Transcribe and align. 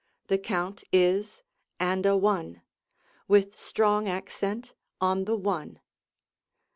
The 0.29 0.39
count 0.39 0.83
is 0.91 1.43
"And 1.79 2.07
a 2.07 2.17
one," 2.17 2.63
with 3.27 3.55
strong 3.55 4.07
accent 4.07 4.73
on 4.99 5.25
the 5.25 5.35
"one." 5.37 5.79